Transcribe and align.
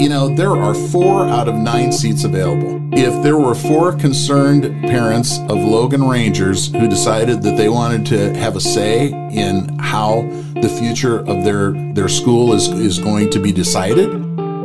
You 0.00 0.08
know, 0.08 0.34
there 0.34 0.56
are 0.56 0.74
four 0.74 1.26
out 1.26 1.46
of 1.46 1.56
nine 1.56 1.92
seats 1.92 2.24
available. 2.24 2.80
If 2.92 3.22
there 3.22 3.36
were 3.36 3.54
four 3.54 3.92
concerned 3.92 4.62
parents 4.88 5.38
of 5.40 5.58
Logan 5.58 6.02
Rangers 6.02 6.72
who 6.72 6.88
decided 6.88 7.42
that 7.42 7.58
they 7.58 7.68
wanted 7.68 8.06
to 8.06 8.34
have 8.38 8.56
a 8.56 8.60
say 8.60 9.08
in 9.08 9.78
how 9.78 10.22
the 10.62 10.68
future 10.80 11.18
of 11.18 11.44
their, 11.44 11.72
their 11.92 12.08
school 12.08 12.54
is, 12.54 12.68
is 12.68 12.98
going 12.98 13.28
to 13.30 13.38
be 13.38 13.52
decided, 13.52 14.08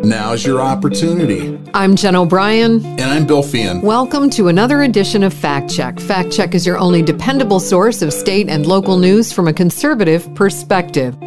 now's 0.05 0.45
your 0.45 0.61
opportunity. 0.61 1.59
I'm 1.73 1.97
Jen 1.97 2.15
O'Brien. 2.15 2.85
And 2.85 3.01
I'm 3.01 3.27
Bill 3.27 3.43
Feehan. 3.43 3.81
Welcome 3.81 4.29
to 4.31 4.47
another 4.47 4.83
edition 4.83 5.21
of 5.21 5.33
Fact 5.33 5.69
Check. 5.69 5.99
Fact 5.99 6.31
Check 6.31 6.55
is 6.55 6.65
your 6.65 6.77
only 6.77 7.01
dependable 7.01 7.59
source 7.59 8.01
of 8.01 8.13
state 8.13 8.47
and 8.47 8.65
local 8.65 8.97
news 8.97 9.33
from 9.33 9.49
a 9.49 9.53
conservative 9.53 10.33
perspective. 10.33 11.17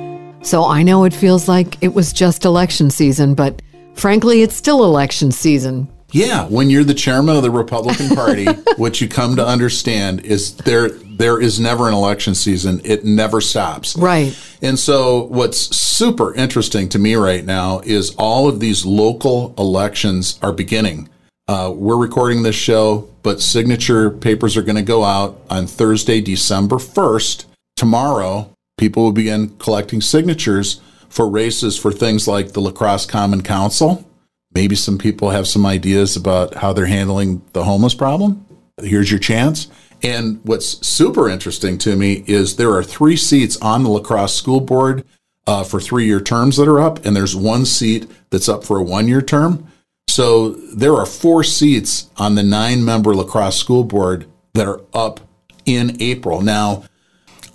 So 0.42 0.64
I 0.64 0.82
know 0.82 1.04
it 1.04 1.12
feels 1.12 1.48
like 1.48 1.82
it 1.82 1.94
was 1.94 2.12
just 2.12 2.44
election 2.44 2.90
season, 2.90 3.34
but 3.34 3.60
Frankly, 3.98 4.42
it's 4.42 4.54
still 4.54 4.84
election 4.84 5.32
season. 5.32 5.88
Yeah, 6.12 6.46
when 6.46 6.70
you're 6.70 6.84
the 6.84 6.94
chairman 6.94 7.36
of 7.36 7.42
the 7.42 7.50
Republican 7.50 8.10
Party, 8.10 8.46
what 8.76 9.00
you 9.00 9.08
come 9.08 9.34
to 9.36 9.44
understand 9.44 10.20
is 10.20 10.54
there 10.58 10.90
there 10.90 11.40
is 11.40 11.58
never 11.58 11.88
an 11.88 11.94
election 11.94 12.36
season. 12.36 12.80
It 12.84 13.04
never 13.04 13.40
stops. 13.40 13.96
Right. 13.96 14.38
And 14.62 14.78
so 14.78 15.24
what's 15.24 15.76
super 15.76 16.32
interesting 16.34 16.88
to 16.90 16.98
me 17.00 17.16
right 17.16 17.44
now 17.44 17.80
is 17.80 18.14
all 18.16 18.48
of 18.48 18.60
these 18.60 18.86
local 18.86 19.52
elections 19.58 20.38
are 20.42 20.52
beginning. 20.52 21.08
Uh, 21.48 21.72
we're 21.74 21.96
recording 21.96 22.44
this 22.44 22.54
show, 22.54 23.10
but 23.24 23.40
signature 23.40 24.10
papers 24.10 24.56
are 24.56 24.62
going 24.62 24.76
to 24.76 24.82
go 24.82 25.02
out 25.02 25.40
on 25.50 25.66
Thursday, 25.66 26.20
December 26.20 26.76
1st. 26.76 27.46
Tomorrow, 27.74 28.52
people 28.78 29.02
will 29.02 29.12
begin 29.12 29.56
collecting 29.58 30.00
signatures 30.00 30.80
for 31.08 31.28
races 31.28 31.78
for 31.78 31.92
things 31.92 32.26
like 32.26 32.52
the 32.52 32.60
La 32.60 32.70
Crosse 32.70 33.06
Common 33.06 33.42
Council. 33.42 34.04
Maybe 34.54 34.74
some 34.74 34.96
people 34.96 35.30
have 35.30 35.46
some 35.46 35.66
ideas 35.66 36.16
about 36.16 36.54
how 36.54 36.72
they're 36.72 36.86
handling 36.86 37.42
the 37.52 37.64
homeless 37.64 37.94
problem. 37.94 38.46
Here's 38.80 39.10
your 39.10 39.20
chance. 39.20 39.68
And 40.02 40.40
what's 40.44 40.86
super 40.86 41.28
interesting 41.28 41.76
to 41.78 41.96
me 41.96 42.24
is 42.26 42.56
there 42.56 42.72
are 42.72 42.84
three 42.84 43.16
seats 43.16 43.56
on 43.60 43.82
the 43.82 43.90
La 43.90 44.00
Crosse 44.00 44.34
School 44.34 44.60
Board 44.60 45.04
uh, 45.46 45.64
for 45.64 45.80
three 45.80 46.06
year 46.06 46.20
terms 46.20 46.56
that 46.56 46.68
are 46.68 46.80
up, 46.80 47.04
and 47.04 47.16
there's 47.16 47.34
one 47.34 47.64
seat 47.64 48.08
that's 48.30 48.48
up 48.48 48.64
for 48.64 48.78
a 48.78 48.82
one 48.82 49.08
year 49.08 49.22
term. 49.22 49.66
So 50.08 50.50
there 50.50 50.94
are 50.94 51.06
four 51.06 51.42
seats 51.42 52.08
on 52.16 52.34
the 52.34 52.42
nine 52.42 52.84
member 52.84 53.14
La 53.14 53.24
Crosse 53.24 53.56
School 53.56 53.84
Board 53.84 54.26
that 54.54 54.66
are 54.66 54.80
up 54.94 55.20
in 55.64 56.00
April. 56.00 56.42
Now, 56.42 56.84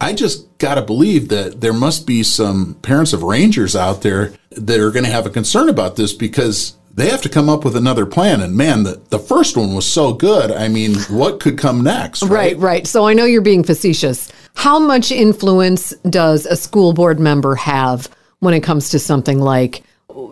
I 0.04 0.14
just 0.14 0.58
got 0.58 0.76
to 0.76 0.82
believe 0.82 1.30
that 1.30 1.62
there 1.62 1.74
must 1.74 2.06
be 2.06 2.24
some 2.24 2.76
parents 2.82 3.14
of 3.14 3.24
Rangers 3.24 3.76
out 3.76 4.02
there 4.02 4.34
that 4.52 4.80
are 4.80 4.92
going 4.92 5.06
to 5.06 5.12
have 5.12 5.26
a 5.26 5.30
concern 5.30 5.70
about 5.70 5.96
this 5.96 6.12
because 6.12 6.76
they 6.94 7.10
have 7.10 7.22
to 7.22 7.30
come 7.30 7.50
up 7.50 7.64
with 7.64 7.76
another 7.76 8.06
plan. 8.06 8.42
And 8.42 8.56
man, 8.56 8.84
the, 8.84 9.02
the 9.10 9.18
first 9.18 9.56
one 9.56 9.74
was 9.74 9.90
so 9.90 10.14
good. 10.14 10.52
I 10.52 10.68
mean, 10.68 10.96
what 11.04 11.40
could 11.40 11.58
come 11.58 11.84
next? 11.84 12.22
Right? 12.22 12.30
right, 12.30 12.58
right. 12.58 12.88
So 12.88 13.08
I 13.08 13.14
know 13.14 13.24
you're 13.24 13.42
being 13.42 13.64
facetious. 13.64 14.32
How 14.56 14.78
much 14.78 15.10
influence 15.12 15.92
does 16.10 16.46
a 16.46 16.56
school 16.56 16.94
board 16.94 17.20
member 17.20 17.56
have 17.56 18.10
when 18.40 18.54
it 18.54 18.62
comes 18.62 18.90
to 18.90 19.00
something 19.00 19.40
like 19.40 19.84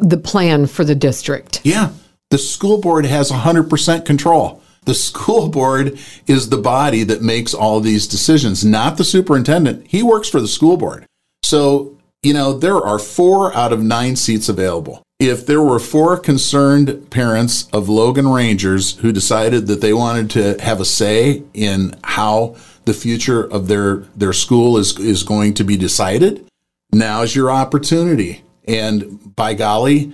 the 0.01 0.17
plan 0.17 0.67
for 0.67 0.83
the 0.83 0.95
district? 0.95 1.61
Yeah, 1.63 1.91
the 2.29 2.37
school 2.37 2.79
board 2.79 3.05
has 3.05 3.31
100% 3.31 4.05
control. 4.05 4.61
The 4.85 4.95
school 4.95 5.47
board 5.47 5.99
is 6.25 6.49
the 6.49 6.57
body 6.57 7.03
that 7.03 7.21
makes 7.21 7.53
all 7.53 7.79
these 7.79 8.07
decisions, 8.07 8.65
not 8.65 8.97
the 8.97 9.03
superintendent. 9.03 9.85
He 9.87 10.01
works 10.01 10.27
for 10.27 10.41
the 10.41 10.47
school 10.47 10.75
board. 10.75 11.05
So, 11.43 11.97
you 12.23 12.33
know, 12.33 12.53
there 12.53 12.77
are 12.77 12.97
four 12.97 13.55
out 13.55 13.73
of 13.73 13.81
nine 13.81 14.15
seats 14.15 14.49
available. 14.49 15.03
If 15.19 15.45
there 15.45 15.61
were 15.61 15.77
four 15.77 16.17
concerned 16.17 17.11
parents 17.11 17.69
of 17.71 17.89
Logan 17.89 18.27
Rangers 18.27 18.97
who 18.97 19.11
decided 19.11 19.67
that 19.67 19.81
they 19.81 19.93
wanted 19.93 20.31
to 20.31 20.59
have 20.63 20.81
a 20.81 20.85
say 20.85 21.43
in 21.53 21.95
how 22.03 22.55
the 22.85 22.93
future 22.95 23.43
of 23.43 23.67
their, 23.67 23.97
their 24.15 24.33
school 24.33 24.79
is, 24.79 24.97
is 24.97 25.21
going 25.21 25.53
to 25.53 25.63
be 25.63 25.77
decided, 25.77 26.43
now's 26.91 27.35
your 27.35 27.51
opportunity. 27.51 28.43
And 28.67 29.35
by 29.35 29.53
golly, 29.53 30.13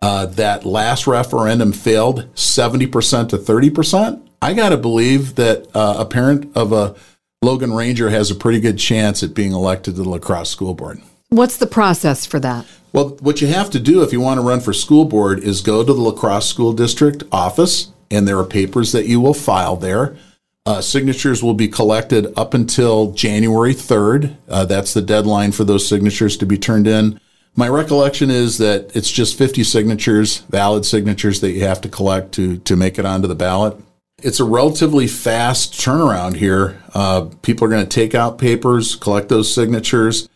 uh, 0.00 0.26
that 0.26 0.64
last 0.64 1.06
referendum 1.06 1.72
failed 1.72 2.32
70% 2.34 3.28
to 3.30 3.38
30%, 3.38 4.28
I 4.40 4.54
got 4.54 4.68
to 4.68 4.76
believe 4.76 5.34
that 5.34 5.66
uh, 5.74 5.96
a 5.98 6.04
parent 6.04 6.56
of 6.56 6.72
a 6.72 6.94
Logan 7.42 7.72
Ranger 7.72 8.10
has 8.10 8.30
a 8.30 8.34
pretty 8.34 8.60
good 8.60 8.78
chance 8.78 9.22
at 9.22 9.34
being 9.34 9.52
elected 9.52 9.96
to 9.96 10.02
the 10.02 10.08
La 10.08 10.18
Crosse 10.18 10.50
School 10.50 10.74
Board. 10.74 11.00
What's 11.28 11.58
the 11.58 11.66
process 11.66 12.26
for 12.26 12.40
that? 12.40 12.66
Well, 12.92 13.10
what 13.20 13.40
you 13.40 13.48
have 13.48 13.70
to 13.70 13.78
do 13.78 14.02
if 14.02 14.12
you 14.12 14.20
want 14.20 14.38
to 14.38 14.46
run 14.46 14.60
for 14.60 14.72
school 14.72 15.04
board 15.04 15.40
is 15.40 15.60
go 15.60 15.84
to 15.84 15.92
the 15.92 16.00
La 16.00 16.12
Crosse 16.12 16.48
School 16.48 16.72
District 16.72 17.22
office, 17.30 17.92
and 18.10 18.26
there 18.26 18.38
are 18.38 18.44
papers 18.44 18.92
that 18.92 19.06
you 19.06 19.20
will 19.20 19.34
file 19.34 19.76
there. 19.76 20.16
Uh, 20.64 20.80
signatures 20.80 21.42
will 21.42 21.54
be 21.54 21.68
collected 21.68 22.32
up 22.36 22.54
until 22.54 23.12
January 23.12 23.74
3rd. 23.74 24.36
Uh, 24.48 24.64
that's 24.64 24.94
the 24.94 25.02
deadline 25.02 25.52
for 25.52 25.64
those 25.64 25.86
signatures 25.86 26.36
to 26.38 26.46
be 26.46 26.58
turned 26.58 26.86
in. 26.86 27.20
My 27.58 27.68
recollection 27.68 28.30
is 28.30 28.58
that 28.58 28.94
it's 28.94 29.10
just 29.10 29.36
50 29.36 29.64
signatures, 29.64 30.42
valid 30.48 30.86
signatures 30.86 31.40
that 31.40 31.50
you 31.50 31.62
have 31.62 31.80
to 31.80 31.88
collect 31.88 32.30
to, 32.34 32.58
to 32.58 32.76
make 32.76 33.00
it 33.00 33.04
onto 33.04 33.26
the 33.26 33.34
ballot. 33.34 33.76
It's 34.22 34.38
a 34.38 34.44
relatively 34.44 35.08
fast 35.08 35.72
turnaround 35.72 36.36
here. 36.36 36.80
Uh, 36.94 37.30
people 37.42 37.66
are 37.66 37.68
going 37.68 37.84
to 37.84 37.88
take 37.88 38.14
out 38.14 38.38
papers, 38.38 38.94
collect 38.94 39.28
those 39.28 39.52
signatures, 39.52 40.28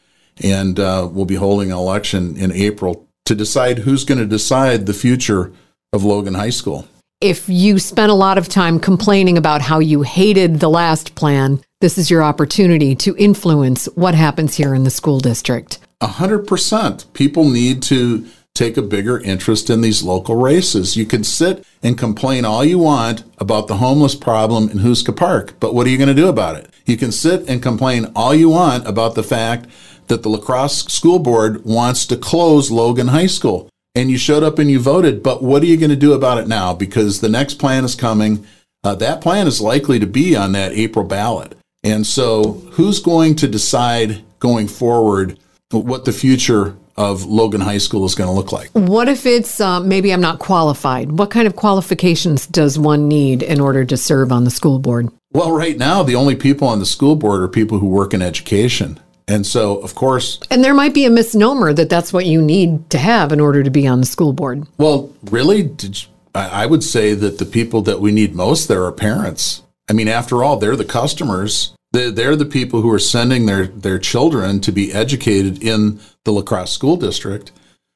and 0.43 0.81
uh, 0.81 1.09
we'll 1.12 1.25
be 1.25 1.37
holding 1.37 1.71
an 1.71 1.78
election 1.78 2.37
in 2.37 2.50
April 2.50 3.06
to 3.27 3.37
decide 3.37 3.78
who's 3.78 4.05
going 4.05 4.19
to 4.19 4.27
decide 4.27 4.87
the 4.87 4.93
future 4.93 5.53
of 5.93 6.03
Logan 6.03 6.34
High 6.34 6.50
School. 6.50 6.88
If 7.21 7.49
you 7.49 7.78
spent 7.78 8.11
a 8.11 8.16
lot 8.16 8.37
of 8.37 8.49
time 8.49 8.81
complaining 8.81 9.38
about 9.38 9.62
how 9.62 9.78
you 9.78 10.03
hated 10.03 10.59
the 10.59 10.69
last 10.69 11.15
plan, 11.15 11.62
this 11.81 11.99
is 11.99 12.11
your 12.11 12.25
opportunity 12.25 12.97
to 12.97 13.15
influence 13.16 13.87
what 13.94 14.16
happens 14.16 14.56
here 14.56 14.75
in 14.75 14.82
the 14.82 14.91
school 14.91 15.21
district. 15.21 15.78
100%. 16.02 17.12
People 17.12 17.48
need 17.48 17.82
to 17.84 18.26
take 18.54 18.76
a 18.76 18.82
bigger 18.82 19.18
interest 19.20 19.70
in 19.70 19.80
these 19.80 20.02
local 20.02 20.36
races. 20.36 20.96
You 20.96 21.06
can 21.06 21.24
sit 21.24 21.64
and 21.82 21.96
complain 21.96 22.44
all 22.44 22.64
you 22.64 22.78
want 22.78 23.24
about 23.38 23.66
the 23.66 23.78
homeless 23.78 24.14
problem 24.14 24.68
in 24.68 24.78
Houska 24.78 25.16
Park, 25.16 25.54
but 25.58 25.74
what 25.74 25.86
are 25.86 25.90
you 25.90 25.96
going 25.96 26.08
to 26.08 26.14
do 26.14 26.28
about 26.28 26.56
it? 26.56 26.68
You 26.84 26.96
can 26.96 27.12
sit 27.12 27.48
and 27.48 27.62
complain 27.62 28.12
all 28.14 28.34
you 28.34 28.50
want 28.50 28.86
about 28.86 29.14
the 29.14 29.22
fact 29.22 29.66
that 30.08 30.22
the 30.22 30.28
La 30.28 30.38
Crosse 30.38 30.84
School 30.92 31.18
Board 31.18 31.64
wants 31.64 32.06
to 32.06 32.16
close 32.16 32.70
Logan 32.70 33.08
High 33.08 33.26
School. 33.26 33.69
And 33.94 34.10
you 34.10 34.19
showed 34.19 34.42
up 34.42 34.58
and 34.58 34.70
you 34.70 34.80
voted, 34.80 35.22
but 35.22 35.42
what 35.42 35.62
are 35.62 35.66
you 35.66 35.76
going 35.76 35.90
to 35.90 35.96
do 35.96 36.12
about 36.12 36.38
it 36.38 36.48
now? 36.48 36.74
Because 36.74 37.20
the 37.20 37.28
next 37.28 37.54
plan 37.54 37.84
is 37.84 37.94
coming. 37.94 38.46
Uh, 38.84 38.94
that 38.96 39.20
plan 39.20 39.46
is 39.46 39.60
likely 39.60 39.98
to 39.98 40.06
be 40.06 40.34
on 40.34 40.52
that 40.52 40.72
April 40.72 41.04
ballot. 41.04 41.54
And 41.84 42.06
so, 42.06 42.62
who's 42.72 43.00
going 43.00 43.36
to 43.36 43.48
decide 43.48 44.22
going 44.38 44.66
forward 44.66 45.38
what 45.72 46.05
the 46.05 46.12
future 46.12 46.77
of 46.97 47.25
Logan 47.25 47.60
High 47.60 47.78
School 47.78 48.05
is 48.05 48.15
going 48.15 48.28
to 48.28 48.34
look 48.34 48.53
like. 48.53 48.71
What 48.72 49.09
if 49.09 49.25
it's 49.27 49.60
uh, 49.60 49.81
maybe 49.81 50.12
I'm 50.12 50.21
not 50.21 50.38
qualified? 50.38 51.12
What 51.12 51.31
kind 51.31 51.47
of 51.47 51.56
qualifications 51.56 52.47
does 52.47 52.78
one 52.78 53.09
need 53.09 53.43
in 53.43 53.60
order 53.60 53.84
to 53.84 53.97
serve 53.97 54.31
on 54.32 54.44
the 54.44 54.50
school 54.50 54.78
board? 54.78 55.09
Well, 55.32 55.53
right 55.53 55.77
now, 55.78 56.03
the 56.03 56.15
only 56.15 56.37
people 56.37 56.69
on 56.69 56.78
the 56.78 56.87
school 56.87 57.16
board 57.16 57.43
are 57.43 57.49
people 57.49 57.78
who 57.78 57.88
work 57.88 58.12
in 58.12 58.21
education. 58.21 59.00
And 59.28 59.47
so, 59.47 59.78
of 59.78 59.94
course. 59.94 60.38
And 60.50 60.62
there 60.62 60.75
might 60.75 60.93
be 60.93 61.06
a 61.06 61.11
misnomer 61.11 61.72
that 61.72 61.88
that's 61.88 62.12
what 62.12 62.27
you 62.27 62.43
need 62.43 62.91
to 62.91 62.99
have 62.99 63.32
in 63.32 63.41
order 63.41 63.62
to 63.62 63.71
be 63.71 63.87
on 63.87 64.00
the 64.00 64.06
school 64.06 64.32
board. 64.32 64.66
Well, 64.77 65.12
really? 65.22 65.71
You, 65.81 65.93
I 66.34 66.66
would 66.66 66.82
say 66.82 67.15
that 67.15 67.38
the 67.38 67.44
people 67.44 67.82
that 67.82 68.00
we 68.00 68.11
need 68.11 68.34
most 68.34 68.69
there 68.69 68.84
are 68.84 68.93
parents. 68.93 69.62
I 69.88 69.93
mean, 69.93 70.09
after 70.09 70.43
all, 70.43 70.56
they're 70.56 70.77
the 70.77 70.84
customers 70.84 71.75
they're 71.92 72.36
the 72.36 72.47
people 72.47 72.80
who 72.80 72.91
are 72.91 72.98
sending 72.98 73.47
their, 73.47 73.66
their 73.66 73.98
children 73.98 74.60
to 74.60 74.72
be 74.72 74.92
educated 74.92 75.62
in 75.62 76.00
the 76.25 76.32
La 76.32 76.42
Crosse 76.42 76.72
school 76.72 76.97
district. 76.97 77.53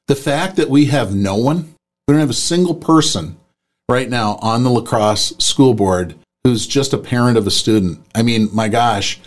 The 0.07 0.15
fact 0.15 0.55
that 0.55 0.69
we 0.69 0.85
have 0.85 1.15
no 1.15 1.35
one, 1.35 1.75
we 2.07 2.13
don't 2.13 2.19
have 2.19 2.29
a 2.29 2.33
single 2.33 2.75
person 2.75 3.37
right 3.89 4.09
now 4.09 4.37
on 4.41 4.63
the 4.63 4.69
La 4.69 4.81
Crosse 4.81 5.33
school 5.39 5.73
board 5.73 6.15
who's 6.43 6.67
just 6.67 6.93
a 6.93 6.97
parent 6.97 7.37
of 7.37 7.47
a 7.47 7.51
student. 7.51 7.99
I 8.15 8.21
mean, 8.21 8.49
my 8.53 8.69
gosh, 8.69 9.19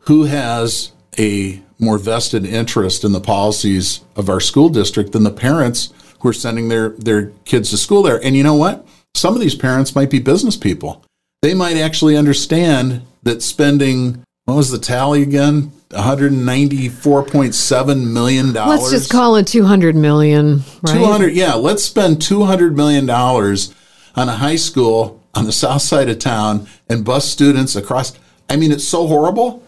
who 0.00 0.24
has 0.24 0.92
a 1.18 1.60
more 1.78 1.98
vested 1.98 2.44
interest 2.44 3.04
in 3.04 3.12
the 3.12 3.20
policies 3.20 4.02
of 4.14 4.28
our 4.28 4.40
school 4.40 4.68
district 4.68 5.12
than 5.12 5.24
the 5.24 5.30
parents 5.30 5.92
who 6.20 6.28
are 6.28 6.34
sending 6.34 6.68
their, 6.68 6.90
their 6.90 7.30
kids 7.44 7.70
to 7.70 7.76
school 7.76 8.02
there? 8.02 8.22
And 8.22 8.36
you 8.36 8.42
know 8.42 8.54
what? 8.54 8.86
Some 9.14 9.34
of 9.34 9.40
these 9.40 9.54
parents 9.54 9.94
might 9.94 10.10
be 10.10 10.20
business 10.20 10.56
people. 10.56 11.04
They 11.42 11.54
might 11.54 11.76
actually 11.76 12.16
understand 12.16 13.02
that 13.22 13.42
spending 13.42 14.24
what 14.44 14.54
was 14.56 14.70
the 14.70 14.78
tally 14.78 15.22
again? 15.22 15.72
194.7 15.90 18.12
million 18.12 18.52
dollars. 18.52 18.80
Let's 18.80 18.90
just 18.90 19.10
call 19.10 19.36
it 19.36 19.46
200 19.46 19.94
million, 19.94 20.64
right? 20.82 20.94
200 20.94 21.32
yeah, 21.34 21.54
let's 21.54 21.84
spend 21.84 22.20
200 22.22 22.76
million 22.76 23.06
dollars 23.06 23.72
on 24.16 24.28
a 24.28 24.32
high 24.32 24.56
school 24.56 25.22
on 25.34 25.44
the 25.44 25.52
south 25.52 25.82
side 25.82 26.08
of 26.08 26.18
town 26.18 26.66
and 26.88 27.04
bus 27.04 27.30
students 27.30 27.76
across 27.76 28.18
I 28.48 28.56
mean 28.56 28.72
it's 28.72 28.88
so 28.88 29.06
horrible. 29.06 29.62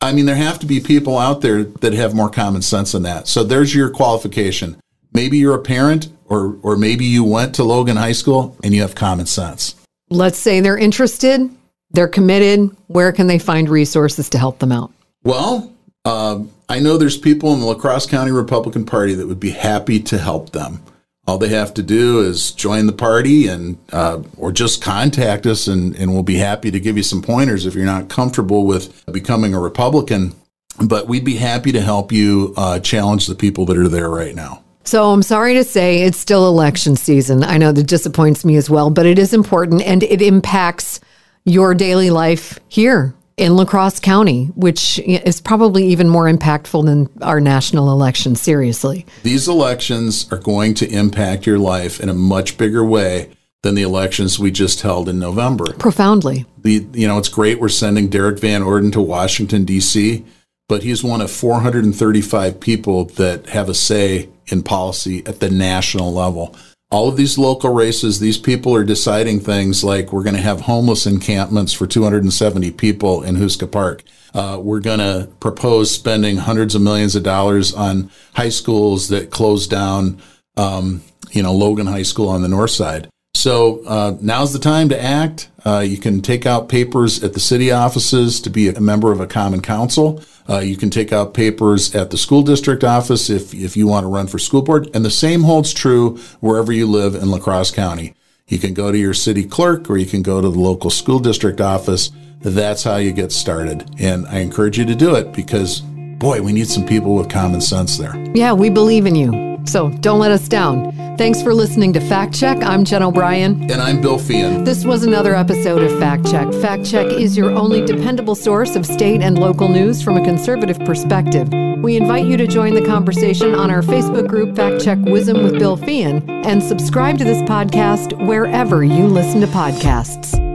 I 0.00 0.12
mean 0.12 0.26
there 0.26 0.36
have 0.36 0.60
to 0.60 0.66
be 0.66 0.78
people 0.78 1.18
out 1.18 1.40
there 1.40 1.64
that 1.64 1.92
have 1.94 2.14
more 2.14 2.30
common 2.30 2.62
sense 2.62 2.92
than 2.92 3.02
that. 3.02 3.26
So 3.26 3.42
there's 3.42 3.74
your 3.74 3.90
qualification. 3.90 4.76
Maybe 5.12 5.38
you're 5.38 5.56
a 5.56 5.62
parent, 5.62 6.08
or, 6.26 6.58
or 6.62 6.76
maybe 6.76 7.04
you 7.04 7.24
went 7.24 7.56
to 7.56 7.64
Logan 7.64 7.96
High 7.96 8.12
School 8.12 8.56
and 8.62 8.72
you 8.74 8.82
have 8.82 8.94
common 8.94 9.26
sense. 9.26 9.74
Let's 10.10 10.38
say 10.38 10.60
they're 10.60 10.78
interested, 10.78 11.50
they're 11.90 12.08
committed. 12.08 12.74
Where 12.86 13.12
can 13.12 13.26
they 13.26 13.38
find 13.38 13.68
resources 13.68 14.28
to 14.30 14.38
help 14.38 14.58
them 14.58 14.72
out? 14.72 14.92
Well, 15.24 15.72
uh, 16.04 16.42
I 16.68 16.80
know 16.80 16.96
there's 16.96 17.16
people 17.16 17.52
in 17.54 17.60
the 17.60 17.66
La 17.66 17.74
Crosse 17.74 18.06
County 18.06 18.30
Republican 18.30 18.84
Party 18.84 19.14
that 19.14 19.26
would 19.26 19.40
be 19.40 19.50
happy 19.50 20.00
to 20.00 20.18
help 20.18 20.50
them. 20.50 20.82
All 21.26 21.36
they 21.36 21.48
have 21.48 21.74
to 21.74 21.82
do 21.82 22.20
is 22.20 22.52
join 22.52 22.86
the 22.86 22.92
party 22.92 23.48
and 23.48 23.76
uh, 23.92 24.22
or 24.38 24.50
just 24.50 24.82
contact 24.82 25.44
us, 25.44 25.66
and, 25.66 25.94
and 25.96 26.12
we'll 26.12 26.22
be 26.22 26.36
happy 26.36 26.70
to 26.70 26.80
give 26.80 26.96
you 26.96 27.02
some 27.02 27.20
pointers 27.20 27.66
if 27.66 27.74
you're 27.74 27.84
not 27.84 28.08
comfortable 28.08 28.64
with 28.64 29.04
becoming 29.12 29.52
a 29.52 29.60
Republican. 29.60 30.34
But 30.82 31.06
we'd 31.06 31.24
be 31.24 31.36
happy 31.36 31.72
to 31.72 31.82
help 31.82 32.12
you 32.12 32.54
uh, 32.56 32.80
challenge 32.80 33.26
the 33.26 33.34
people 33.34 33.66
that 33.66 33.76
are 33.76 33.88
there 33.88 34.08
right 34.08 34.34
now. 34.34 34.62
So 34.84 35.10
I'm 35.10 35.22
sorry 35.22 35.52
to 35.54 35.64
say 35.64 36.02
it's 36.02 36.16
still 36.16 36.48
election 36.48 36.96
season. 36.96 37.44
I 37.44 37.58
know 37.58 37.72
that 37.72 37.86
disappoints 37.86 38.42
me 38.42 38.56
as 38.56 38.70
well, 38.70 38.88
but 38.88 39.04
it 39.04 39.18
is 39.18 39.34
important 39.34 39.82
and 39.82 40.02
it 40.02 40.22
impacts 40.22 41.00
your 41.48 41.74
daily 41.74 42.10
life 42.10 42.58
here 42.68 43.14
in 43.36 43.56
La 43.56 43.64
Crosse 43.64 44.00
County, 44.00 44.46
which 44.56 44.98
is 44.98 45.40
probably 45.40 45.86
even 45.86 46.08
more 46.08 46.24
impactful 46.24 46.84
than 46.84 47.08
our 47.22 47.40
national 47.40 47.90
election, 47.90 48.34
seriously. 48.34 49.06
These 49.22 49.48
elections 49.48 50.30
are 50.32 50.38
going 50.38 50.74
to 50.74 50.88
impact 50.90 51.46
your 51.46 51.58
life 51.58 52.00
in 52.00 52.08
a 52.08 52.14
much 52.14 52.58
bigger 52.58 52.84
way 52.84 53.30
than 53.62 53.74
the 53.74 53.82
elections 53.82 54.38
we 54.38 54.50
just 54.50 54.82
held 54.82 55.08
in 55.08 55.18
November. 55.18 55.72
Profoundly. 55.74 56.46
The 56.58 56.86
you 56.92 57.06
know, 57.06 57.18
it's 57.18 57.28
great 57.28 57.60
we're 57.60 57.68
sending 57.68 58.08
Derrick 58.08 58.40
Van 58.40 58.62
Orden 58.62 58.90
to 58.92 59.00
Washington 59.00 59.64
D.C., 59.64 60.24
but 60.68 60.82
he's 60.82 61.02
one 61.02 61.20
of 61.20 61.30
435 61.30 62.60
people 62.60 63.06
that 63.06 63.48
have 63.48 63.68
a 63.68 63.74
say 63.74 64.28
in 64.48 64.62
policy 64.62 65.26
at 65.26 65.40
the 65.40 65.50
national 65.50 66.12
level 66.12 66.54
all 66.90 67.08
of 67.08 67.16
these 67.16 67.36
local 67.36 67.72
races, 67.72 68.18
these 68.18 68.38
people 68.38 68.74
are 68.74 68.84
deciding 68.84 69.40
things 69.40 69.84
like 69.84 70.12
we're 70.12 70.22
going 70.22 70.36
to 70.36 70.42
have 70.42 70.62
homeless 70.62 71.06
encampments 71.06 71.72
for 71.72 71.86
270 71.86 72.70
people 72.72 73.22
in 73.22 73.36
Houska 73.36 73.70
Park. 73.70 74.02
Uh, 74.32 74.58
we're 74.60 74.80
going 74.80 74.98
to 74.98 75.28
propose 75.40 75.90
spending 75.90 76.38
hundreds 76.38 76.74
of 76.74 76.82
millions 76.82 77.14
of 77.14 77.22
dollars 77.22 77.74
on 77.74 78.10
high 78.34 78.48
schools 78.48 79.08
that 79.08 79.30
close 79.30 79.66
down, 79.66 80.20
um, 80.56 81.02
you 81.30 81.42
know, 81.42 81.52
Logan 81.52 81.86
High 81.86 82.02
School 82.02 82.28
on 82.28 82.42
the 82.42 82.48
north 82.48 82.70
side. 82.70 83.08
So 83.34 83.84
uh, 83.84 84.16
now's 84.20 84.52
the 84.52 84.58
time 84.58 84.88
to 84.88 85.00
act. 85.00 85.50
Uh, 85.64 85.80
you 85.80 85.98
can 85.98 86.22
take 86.22 86.46
out 86.46 86.68
papers 86.68 87.22
at 87.22 87.34
the 87.34 87.40
city 87.40 87.70
offices 87.70 88.40
to 88.40 88.50
be 88.50 88.68
a 88.68 88.80
member 88.80 89.12
of 89.12 89.20
a 89.20 89.26
common 89.26 89.60
council. 89.60 90.22
Uh, 90.48 90.60
you 90.60 90.76
can 90.76 90.88
take 90.88 91.12
out 91.12 91.34
papers 91.34 91.94
at 91.94 92.10
the 92.10 92.16
school 92.16 92.42
district 92.42 92.82
office 92.82 93.28
if, 93.28 93.52
if 93.52 93.76
you 93.76 93.86
want 93.86 94.04
to 94.04 94.08
run 94.08 94.26
for 94.26 94.38
school 94.38 94.62
board. 94.62 94.88
And 94.94 95.04
the 95.04 95.10
same 95.10 95.42
holds 95.42 95.74
true 95.74 96.16
wherever 96.40 96.72
you 96.72 96.86
live 96.86 97.14
in 97.14 97.30
La 97.30 97.38
Crosse 97.38 97.70
County. 97.70 98.14
You 98.46 98.58
can 98.58 98.72
go 98.72 98.90
to 98.90 98.96
your 98.96 99.12
city 99.12 99.44
clerk 99.44 99.90
or 99.90 99.98
you 99.98 100.06
can 100.06 100.22
go 100.22 100.40
to 100.40 100.48
the 100.48 100.58
local 100.58 100.88
school 100.88 101.18
district 101.18 101.60
office. 101.60 102.10
That's 102.40 102.82
how 102.82 102.96
you 102.96 103.12
get 103.12 103.30
started. 103.30 103.90
And 103.98 104.26
I 104.26 104.38
encourage 104.38 104.78
you 104.78 104.86
to 104.86 104.94
do 104.94 105.16
it 105.16 105.32
because, 105.32 105.82
boy, 105.82 106.40
we 106.40 106.52
need 106.52 106.68
some 106.68 106.86
people 106.86 107.14
with 107.14 107.28
common 107.28 107.60
sense 107.60 107.98
there. 107.98 108.16
Yeah, 108.34 108.54
we 108.54 108.70
believe 108.70 109.04
in 109.04 109.14
you. 109.14 109.60
So 109.66 109.90
don't 109.90 110.18
let 110.18 110.30
us 110.30 110.48
down. 110.48 111.07
Thanks 111.18 111.42
for 111.42 111.52
listening 111.52 111.92
to 111.94 112.00
Fact 112.00 112.32
Check. 112.32 112.62
I'm 112.62 112.84
Jen 112.84 113.02
O'Brien. 113.02 113.68
And 113.72 113.82
I'm 113.82 114.00
Bill 114.00 114.20
Feehan. 114.20 114.64
This 114.64 114.84
was 114.84 115.02
another 115.02 115.34
episode 115.34 115.82
of 115.82 115.98
Fact 115.98 116.24
Check. 116.30 116.52
Fact 116.62 116.86
Check 116.88 117.06
is 117.06 117.36
your 117.36 117.50
only 117.50 117.84
dependable 117.84 118.36
source 118.36 118.76
of 118.76 118.86
state 118.86 119.20
and 119.20 119.36
local 119.36 119.68
news 119.68 120.00
from 120.00 120.16
a 120.16 120.24
conservative 120.24 120.78
perspective. 120.86 121.48
We 121.82 121.96
invite 121.96 122.26
you 122.26 122.36
to 122.36 122.46
join 122.46 122.74
the 122.74 122.86
conversation 122.86 123.52
on 123.52 123.68
our 123.68 123.82
Facebook 123.82 124.28
group, 124.28 124.54
Fact 124.54 124.80
Check 124.80 124.98
Wisdom 125.00 125.42
with 125.42 125.58
Bill 125.58 125.76
Feehan, 125.76 126.46
and 126.46 126.62
subscribe 126.62 127.18
to 127.18 127.24
this 127.24 127.42
podcast 127.50 128.16
wherever 128.24 128.84
you 128.84 129.08
listen 129.08 129.40
to 129.40 129.48
podcasts. 129.48 130.47